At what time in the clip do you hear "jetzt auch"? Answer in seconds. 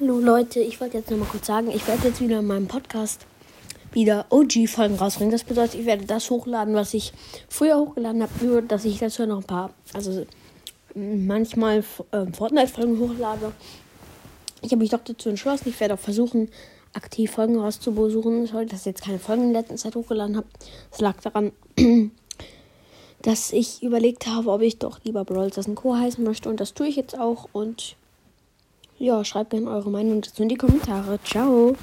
26.96-27.50